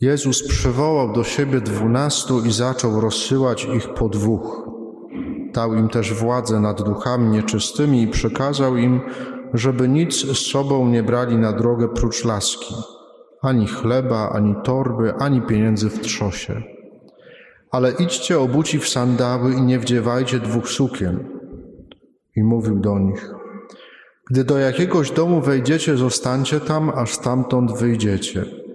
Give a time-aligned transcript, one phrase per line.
[0.00, 4.68] Jezus przywołał do siebie dwunastu i zaczął rozsyłać ich po dwóch.
[5.52, 9.00] Dał im też władzę nad duchami nieczystymi i przekazał im,
[9.54, 12.74] żeby nic z sobą nie brali na drogę prócz laski,
[13.42, 16.62] ani chleba, ani torby, ani pieniędzy w trzosie.
[17.70, 21.24] Ale idźcie obuci w sandały i nie wdziewajcie dwóch sukien.
[22.36, 23.34] I mówił do nich,
[24.30, 28.67] gdy do jakiegoś domu wejdziecie, zostańcie tam, aż stamtąd wyjdziecie.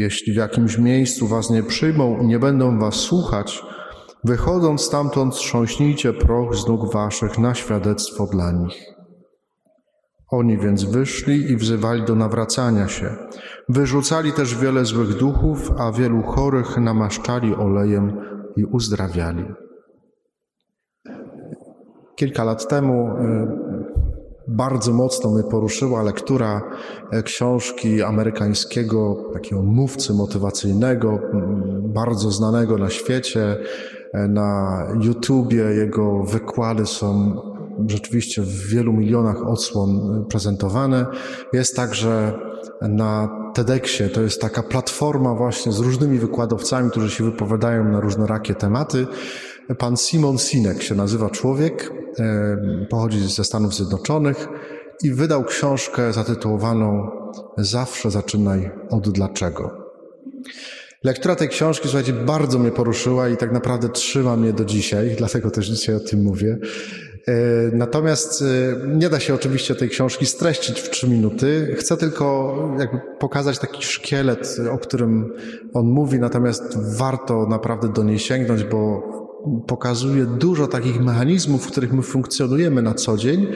[0.00, 3.62] Jeśli w jakimś miejscu was nie przyjmą i nie będą was słuchać,
[4.24, 8.82] wychodząc stamtąd trząśnijcie proch z nóg waszych na świadectwo dla nich.
[10.30, 13.16] Oni więc wyszli i wzywali do nawracania się.
[13.68, 18.20] Wyrzucali też wiele złych duchów, a wielu chorych namaszczali olejem
[18.56, 19.44] i uzdrawiali.
[22.16, 23.79] Kilka lat temu y,
[24.50, 26.62] bardzo mocno mnie poruszyła lektura
[27.10, 31.18] e, książki amerykańskiego takiego mówcy motywacyjnego,
[31.82, 33.56] bardzo znanego na świecie.
[34.12, 37.34] E, na YouTubie jego wykłady są
[37.88, 39.90] rzeczywiście w wielu milionach odsłon
[40.22, 41.06] y, prezentowane.
[41.52, 42.32] Jest także
[42.80, 48.54] na TEDxie, to jest taka platforma właśnie z różnymi wykładowcami, którzy się wypowiadają na różnorakie
[48.54, 49.06] tematy.
[49.78, 51.92] Pan Simon Sinek się nazywa człowiek,
[52.82, 54.48] y, pochodzi ze Stanów Zjednoczonych
[55.02, 57.20] i wydał książkę zatytułowaną
[57.58, 59.70] Zawsze zaczynaj od dlaczego.
[61.04, 65.50] Lektura tej książki, słuchajcie, bardzo mnie poruszyła i tak naprawdę trzyma mnie do dzisiaj, dlatego
[65.50, 66.58] też dzisiaj o tym mówię.
[67.28, 67.32] E,
[67.72, 68.46] natomiast e,
[68.88, 71.74] nie da się oczywiście tej książki streścić w trzy minuty.
[71.78, 75.32] Chcę tylko jakby pokazać taki szkielet, o którym
[75.74, 79.02] on mówi, natomiast warto naprawdę do niej sięgnąć, bo
[79.66, 83.46] pokazuje dużo takich mechanizmów, w których my funkcjonujemy na co dzień,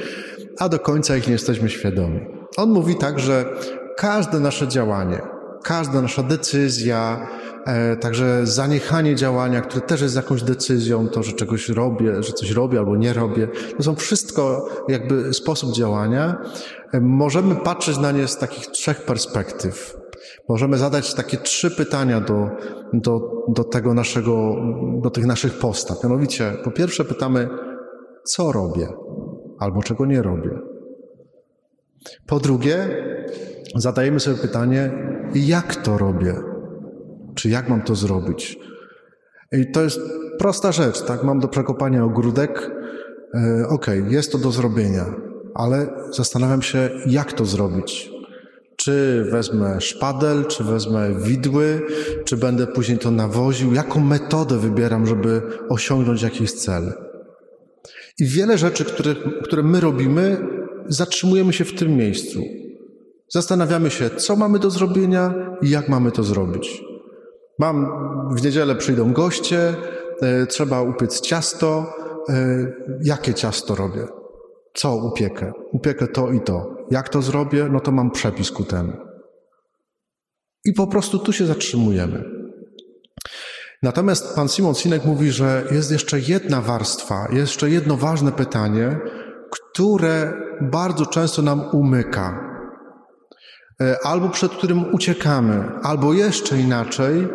[0.58, 2.20] a do końca ich nie jesteśmy świadomi.
[2.56, 3.44] On mówi tak, że
[3.96, 5.20] każde nasze działanie,
[5.62, 7.26] każda nasza decyzja,
[7.66, 12.50] e, także zaniechanie działania, które też jest jakąś decyzją, to, że czegoś robię, że coś
[12.50, 16.36] robię albo nie robię, to są wszystko jakby sposób działania.
[16.92, 20.03] E, możemy patrzeć na nie z takich trzech perspektyw.
[20.48, 22.48] Możemy zadać takie trzy pytania do,
[22.92, 24.56] do, do tego naszego,
[25.02, 26.04] do tych naszych postaw.
[26.04, 27.48] Mianowicie, po pierwsze pytamy,
[28.24, 28.88] co robię
[29.58, 30.58] albo czego nie robię.
[32.26, 32.88] Po drugie,
[33.74, 34.92] zadajemy sobie pytanie,
[35.34, 36.34] jak to robię?
[37.34, 38.58] Czy jak mam to zrobić?
[39.52, 40.00] I to jest
[40.38, 41.24] prosta rzecz, tak?
[41.24, 42.70] Mam do przekopania ogródek.
[43.34, 45.04] E, okej, okay, jest to do zrobienia,
[45.54, 48.13] ale zastanawiam się, jak to zrobić.
[48.84, 51.83] Czy wezmę szpadel, czy wezmę widły,
[52.25, 53.75] czy będę później to nawoził?
[53.75, 56.93] Jaką metodę wybieram, żeby osiągnąć jakiś cel?
[58.19, 60.47] I wiele rzeczy, które, które my robimy,
[60.89, 62.41] zatrzymujemy się w tym miejscu.
[63.28, 66.83] Zastanawiamy się, co mamy do zrobienia i jak mamy to zrobić.
[67.59, 67.87] Mam,
[68.37, 69.75] w niedzielę przyjdą goście,
[70.22, 71.87] e, trzeba upiec ciasto.
[72.28, 72.66] E,
[73.03, 74.06] jakie ciasto robię?
[74.75, 75.53] Co upiekę?
[75.72, 76.73] Upiekę to i to.
[76.91, 77.69] Jak to zrobię?
[77.72, 78.93] No to mam przepis ku temu.
[80.65, 82.25] I po prostu tu się zatrzymujemy.
[83.83, 88.99] Natomiast pan Simon Sinek mówi, że jest jeszcze jedna warstwa, jeszcze jedno ważne pytanie,
[89.50, 92.55] które bardzo często nam umyka.
[93.83, 97.28] E, albo przed którym uciekamy, albo jeszcze inaczej,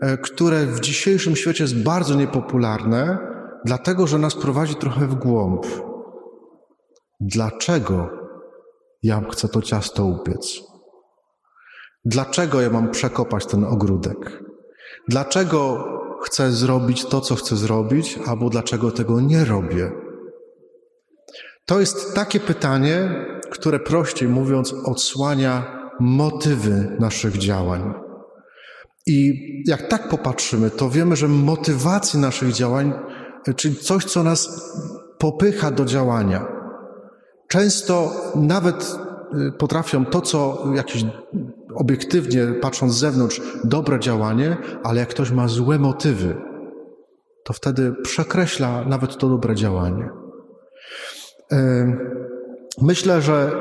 [0.00, 3.18] e, które w dzisiejszym świecie jest bardzo niepopularne,
[3.64, 5.66] dlatego że nas prowadzi trochę w głąb.
[7.20, 8.25] Dlaczego
[9.06, 10.60] ja chcę to ciasto upiec?
[12.04, 14.42] Dlaczego ja mam przekopać ten ogródek?
[15.08, 15.84] Dlaczego
[16.24, 19.92] chcę zrobić to, co chcę zrobić, albo dlaczego tego nie robię?
[21.66, 27.94] To jest takie pytanie, które prościej mówiąc odsłania motywy naszych działań.
[29.06, 29.32] I
[29.66, 32.92] jak tak popatrzymy, to wiemy, że motywacje naszych działań,
[33.56, 34.72] czyli coś, co nas
[35.18, 36.55] popycha do działania,
[37.48, 38.96] często nawet
[39.48, 41.04] y, potrafią to, co jakieś
[41.74, 46.36] obiektywnie patrząc z zewnątrz, dobre działanie, ale jak ktoś ma złe motywy,
[47.44, 50.08] to wtedy przekreśla nawet to dobre działanie.
[51.52, 51.56] Y,
[52.82, 53.52] myślę, że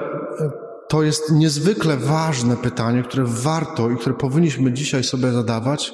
[0.88, 5.94] to jest niezwykle ważne pytanie, które warto i które powinniśmy dzisiaj sobie zadawać,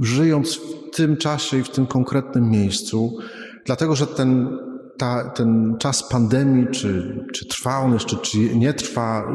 [0.00, 3.18] żyjąc w tym czasie i w tym konkretnym miejscu,
[3.66, 4.58] dlatego że ten,
[5.00, 9.26] ta, ten czas pandemii, czy, czy trwa on jeszcze, czy nie trwa,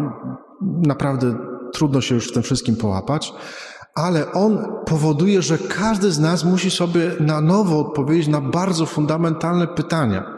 [0.62, 1.36] naprawdę
[1.74, 3.34] trudno się już w tym wszystkim połapać,
[3.96, 9.68] ale on powoduje, że każdy z nas musi sobie na nowo odpowiedzieć na bardzo fundamentalne
[9.68, 10.36] pytania.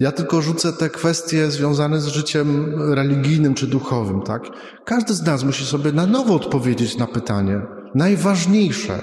[0.00, 4.42] Ja tylko rzucę te kwestie związane z życiem religijnym czy duchowym, tak?
[4.84, 7.60] Każdy z nas musi sobie na nowo odpowiedzieć na pytanie,
[7.94, 8.98] najważniejsze.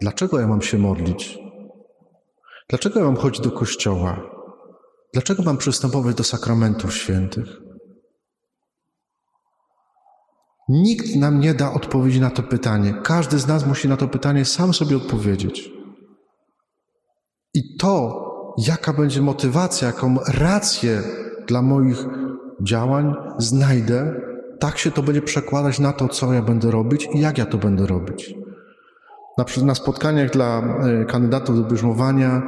[0.00, 1.38] Dlaczego ja mam się modlić?
[2.68, 4.39] Dlaczego ja mam chodzić do kościoła?
[5.12, 7.46] Dlaczego mam przystępować do sakramentów świętych?
[10.68, 12.94] Nikt nam nie da odpowiedzi na to pytanie.
[13.02, 15.70] Każdy z nas musi na to pytanie sam sobie odpowiedzieć.
[17.54, 18.24] I to,
[18.58, 21.02] jaka będzie motywacja, jaką rację
[21.46, 22.04] dla moich
[22.62, 24.20] działań znajdę,
[24.60, 27.58] tak się to będzie przekładać na to, co ja będę robić i jak ja to
[27.58, 28.34] będę robić.
[29.38, 32.42] Na na spotkaniach dla e, kandydatów do bierzmowania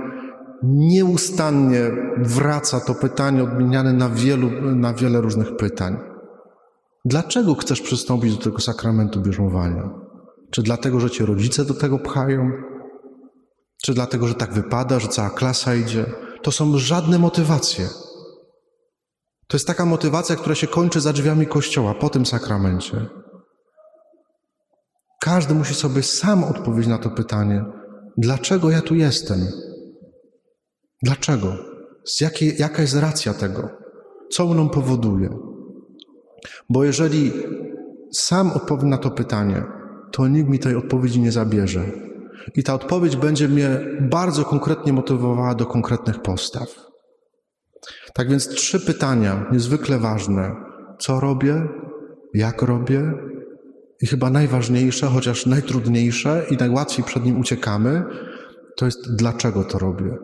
[0.62, 5.96] nieustannie wraca to pytanie odmieniane na, wielu, na wiele różnych pytań.
[7.04, 9.90] Dlaczego chcesz przystąpić do tego sakramentu bierzmowania?
[10.50, 12.50] Czy dlatego, że cię rodzice do tego pchają?
[13.82, 16.06] Czy dlatego, że tak wypada, że cała klasa idzie?
[16.42, 17.88] To są żadne motywacje.
[19.46, 23.06] To jest taka motywacja, która się kończy za drzwiami kościoła po tym sakramencie.
[25.20, 27.64] Każdy musi sobie sam odpowiedzieć na to pytanie:
[28.16, 29.38] dlaczego ja tu jestem?
[31.02, 31.56] Dlaczego?
[32.04, 33.68] Z jakiej, jaka jest racja tego?
[34.30, 35.38] Co mną powoduje?
[36.70, 37.32] Bo jeżeli
[38.12, 39.64] sam odpowiem na to pytanie,
[40.12, 41.84] to nikt mi tej odpowiedzi nie zabierze.
[42.54, 46.68] I ta odpowiedź będzie mnie bardzo konkretnie motywowała do konkretnych postaw.
[48.14, 50.56] Tak więc trzy pytania niezwykle ważne.
[50.98, 51.68] Co robię?
[52.34, 53.12] Jak robię?
[54.02, 58.04] I chyba najważniejsze, chociaż najtrudniejsze i najłatwiej przed nim uciekamy,
[58.76, 60.16] to jest dlaczego to robię.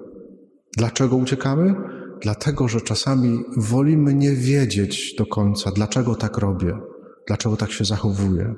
[0.76, 1.74] Dlaczego uciekamy?
[2.22, 6.78] Dlatego, że czasami wolimy nie wiedzieć do końca, dlaczego tak robię,
[7.26, 8.54] dlaczego tak się zachowuję.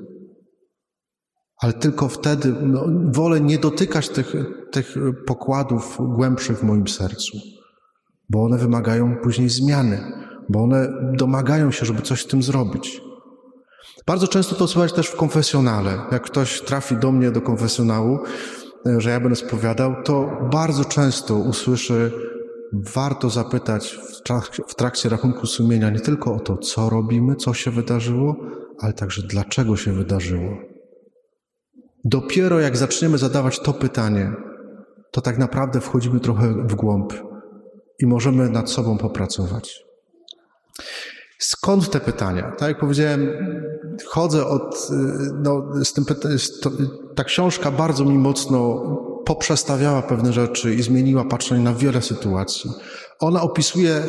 [1.56, 4.34] Ale tylko wtedy no, wolę nie dotykać tych,
[4.72, 4.94] tych
[5.26, 7.38] pokładów głębszych w moim sercu,
[8.30, 10.12] bo one wymagają później zmiany,
[10.48, 13.00] bo one domagają się, żeby coś z tym zrobić.
[14.06, 15.98] Bardzo często to słychać też w konfesjonale.
[16.12, 18.18] Jak ktoś trafi do mnie do konfesjonału,
[18.98, 22.12] że ja będę spowiadał, to bardzo często usłyszy,
[22.72, 24.20] warto zapytać w
[24.68, 28.36] w trakcie rachunku sumienia nie tylko o to, co robimy, co się wydarzyło,
[28.78, 30.56] ale także dlaczego się wydarzyło.
[32.04, 34.32] Dopiero jak zaczniemy zadawać to pytanie,
[35.10, 37.12] to tak naprawdę wchodzimy trochę w głąb
[37.98, 39.84] i możemy nad sobą popracować.
[41.40, 42.52] Skąd te pytania?
[42.58, 43.28] Tak jak powiedziałem,
[44.06, 44.88] chodzę od,
[45.42, 46.04] no, z tym,
[47.14, 48.82] ta książka bardzo mi mocno
[49.24, 52.70] poprzestawiała pewne rzeczy i zmieniła patrzenie na wiele sytuacji.
[53.20, 54.02] Ona opisuje,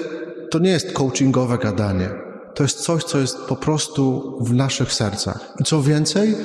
[0.50, 2.10] to nie jest coachingowe gadanie.
[2.56, 5.54] To jest coś, co jest po prostu w naszych sercach.
[5.60, 6.36] I co więcej,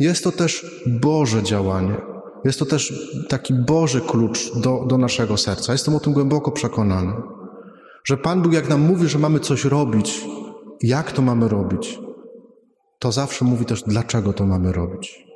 [0.00, 1.96] jest to też Boże działanie.
[2.44, 5.72] Jest to też taki Boży klucz do, do naszego serca.
[5.72, 7.12] Jestem o tym głęboko przekonany.
[8.04, 10.24] Że Pan Bóg, jak nam mówi, że mamy coś robić,
[10.82, 11.98] jak to mamy robić,
[12.98, 15.26] to zawsze mówi też, dlaczego to mamy robić.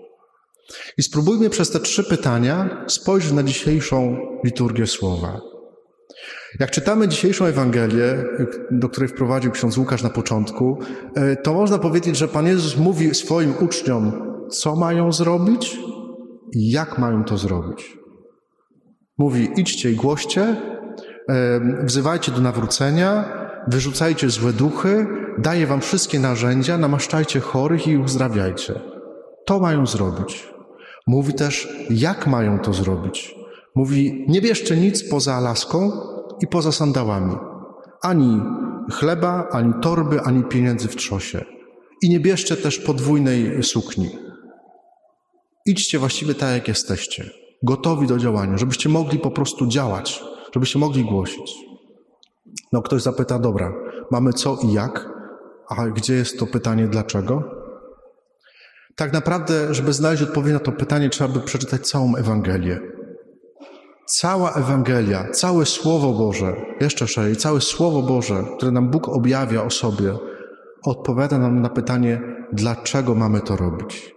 [0.99, 5.41] I spróbujmy przez te trzy pytania spojrzeć na dzisiejszą liturgię słowa.
[6.61, 8.25] Jak czytamy dzisiejszą Ewangelię,
[8.71, 10.79] do której wprowadził ksiądz Łukasz na początku,
[11.15, 14.13] e, to można powiedzieć, że Pan Jezus mówi swoim uczniom,
[14.51, 15.79] co mają zrobić
[16.53, 17.99] i jak mają to zrobić.
[19.19, 20.57] Mówi: idźcie i głoście,
[21.29, 23.25] e, wzywajcie do nawrócenia,
[23.69, 25.07] wyrzucajcie złe duchy,
[25.41, 28.81] daję wam wszystkie narzędzia, namaszczajcie chorych i uzdrawiajcie.
[29.47, 30.49] To mają zrobić.
[31.07, 33.35] Mówi też, jak mają to zrobić.
[33.75, 35.93] Mówi, nie bierzcie nic poza laską
[36.41, 37.37] i poza sandałami.
[38.03, 38.43] Ani
[38.93, 41.45] chleba, ani torby, ani pieniędzy w trzosie.
[42.03, 44.11] I nie bierzcie też podwójnej sukni.
[45.67, 47.31] Idźcie właściwie tak, jak jesteście,
[47.63, 50.23] gotowi do działania, żebyście mogli po prostu działać,
[50.55, 51.55] żebyście mogli głosić.
[52.73, 53.73] No ktoś zapyta, dobra,
[54.11, 55.09] mamy co i jak,
[55.77, 57.45] a gdzie jest to pytanie dlaczego?
[58.97, 62.81] Tak naprawdę, żeby znaleźć odpowiedź na to pytanie, trzeba by przeczytać całą Ewangelię.
[64.07, 69.71] Cała Ewangelia, całe Słowo Boże, jeszcze szerzej, całe Słowo Boże, które nam Bóg objawia o
[69.71, 70.15] sobie,
[70.85, 72.21] odpowiada nam na pytanie,
[72.53, 74.15] dlaczego mamy to robić.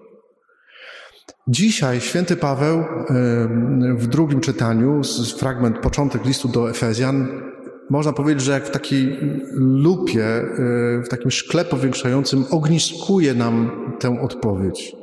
[1.48, 2.84] Dzisiaj święty Paweł
[3.98, 5.02] w drugim czytaniu,
[5.38, 7.42] fragment początek listu do Efezjan,
[7.94, 9.18] można powiedzieć, że jak w takiej
[9.56, 14.96] lupie, y, w takim szkle powiększającym, ogniskuje nam tę odpowiedź.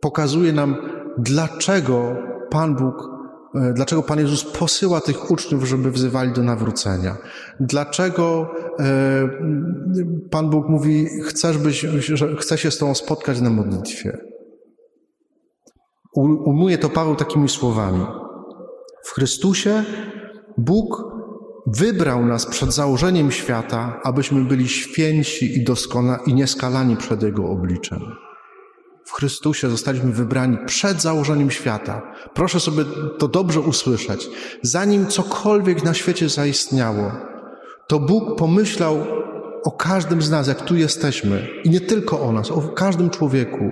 [0.00, 0.76] Pokazuje nam,
[1.18, 2.16] dlaczego
[2.50, 3.10] Pan Bóg,
[3.70, 7.16] y, dlaczego Pan Jezus posyła tych uczniów, żeby wzywali do nawrócenia.
[7.60, 8.50] Dlaczego
[8.80, 8.84] y,
[10.30, 11.80] Pan Bóg mówi, chcesz być,
[12.14, 14.18] że chce się z Tobą spotkać na modlitwie.
[16.44, 18.06] Umuje to Paweł takimi słowami.
[19.04, 19.84] W Chrystusie
[20.58, 21.15] Bóg
[21.66, 28.00] wybrał nas przed założeniem świata, abyśmy byli święci i, doskona, i nieskalani przed Jego obliczem.
[29.04, 32.02] w Chrystusie zostaliśmy wybrani przed założeniem świata.
[32.34, 32.84] Proszę sobie
[33.18, 34.28] to dobrze usłyszeć.
[34.62, 37.12] Zanim cokolwiek na świecie zaistniało,
[37.86, 39.06] to Bóg pomyślał
[39.64, 43.70] o każdym z nas, jak tu jesteśmy, i nie tylko o nas, o każdym człowieku.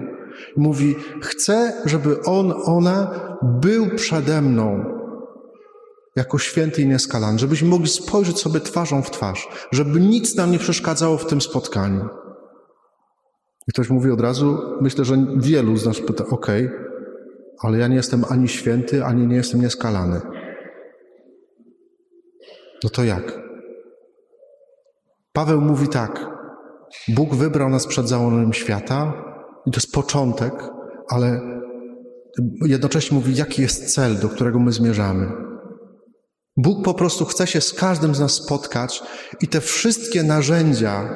[0.57, 3.11] Mówi: Chcę, żeby on, ona
[3.43, 4.94] był przede mną
[6.17, 10.59] jako święty i nieskalany, żebyśmy mogli spojrzeć sobie twarzą w twarz, żeby nic nam nie
[10.59, 12.09] przeszkadzało w tym spotkaniu.
[13.69, 16.47] I ktoś mówi od razu, myślę, że wielu z nas pyta, ok,
[17.63, 20.21] ale ja nie jestem ani święty, ani nie jestem nieskalany.
[22.85, 23.41] No to jak?
[25.33, 26.27] Paweł mówi tak,
[27.09, 29.13] Bóg wybrał nas przed założeniem świata
[29.67, 30.55] i to jest początek,
[31.11, 31.41] ale
[32.67, 35.54] jednocześnie mówi, jaki jest cel, do którego my zmierzamy.
[36.57, 39.03] Bóg po prostu chce się z każdym z nas spotkać
[39.41, 41.11] i te wszystkie narzędzia,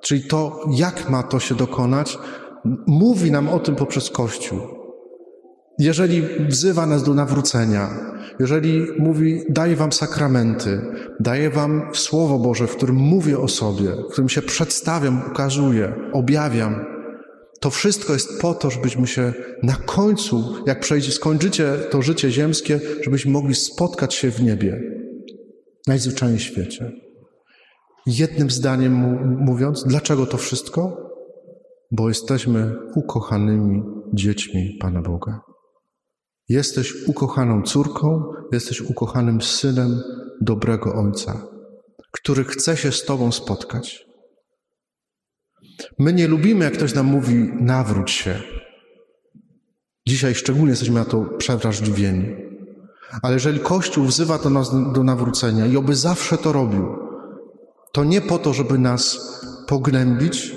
[0.00, 2.18] czyli to, jak ma to się dokonać,
[2.86, 4.60] mówi nam o tym poprzez Kościół.
[5.78, 7.88] Jeżeli wzywa nas do nawrócenia,
[8.40, 10.80] jeżeli mówi, daje wam sakramenty,
[11.20, 16.93] daje wam Słowo Boże, w którym mówię o sobie, w którym się przedstawiam, ukazuję, objawiam,
[17.64, 22.80] to wszystko jest po to, żebyśmy się na końcu, jak przejdzie, skończycie to życie ziemskie,
[23.04, 24.80] żebyśmy mogli spotkać się w niebie,
[25.86, 26.92] najzwyczajniej w świecie.
[28.06, 28.92] Jednym zdaniem
[29.44, 31.10] mówiąc, dlaczego to wszystko?
[31.90, 33.82] Bo jesteśmy ukochanymi
[34.14, 35.40] dziećmi Pana Boga.
[36.48, 40.00] Jesteś ukochaną córką, jesteś ukochanym synem
[40.40, 41.46] dobrego Ojca,
[42.12, 44.13] który chce się z Tobą spotkać.
[45.98, 48.40] My nie lubimy, jak ktoś nam mówi, nawróć się.
[50.06, 52.36] Dzisiaj szczególnie jesteśmy na to przewrażliwieni.
[53.22, 56.86] Ale jeżeli Kościół wzywa do nas do nawrócenia i oby zawsze to robił,
[57.92, 59.18] to nie po to, żeby nas
[59.66, 60.56] pognębić,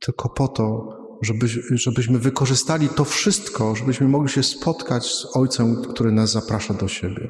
[0.00, 0.88] tylko po to,
[1.22, 6.88] żeby, żebyśmy wykorzystali to wszystko, żebyśmy mogli się spotkać z Ojcem, który nas zaprasza do
[6.88, 7.28] siebie.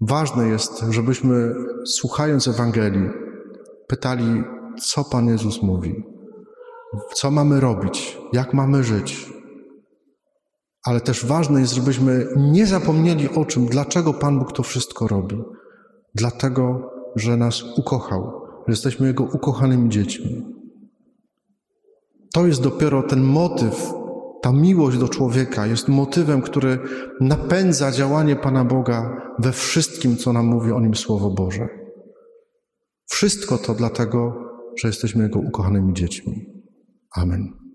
[0.00, 1.54] Ważne jest, żebyśmy
[1.86, 3.08] słuchając Ewangelii,
[3.88, 4.42] pytali,
[4.80, 6.04] co Pan Jezus mówi,
[7.14, 9.32] co mamy robić, jak mamy żyć.
[10.84, 15.42] Ale też ważne jest, żebyśmy nie zapomnieli o czym, dlaczego Pan Bóg to wszystko robi.
[16.14, 20.46] Dlatego, że nas ukochał, że jesteśmy Jego ukochanymi dziećmi.
[22.34, 23.92] To jest dopiero ten motyw,
[24.42, 26.78] ta miłość do człowieka jest motywem, który
[27.20, 31.77] napędza działanie Pana Boga we wszystkim, co nam mówi o nim Słowo Boże.
[33.08, 34.44] Wszystko to dlatego,
[34.76, 36.46] że jesteśmy Jego ukochanymi dziećmi.
[37.16, 37.67] Amen.